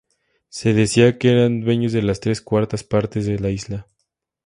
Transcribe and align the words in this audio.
Se 0.49 0.73
decía 0.73 1.19
que 1.19 1.29
eran 1.29 1.61
dueños 1.61 1.91
de 1.93 2.01
las 2.01 2.19
tres 2.19 2.41
cuartas 2.41 2.83
partes 2.83 3.27
de 3.27 3.37
la 3.37 3.51
isla. 3.51 3.85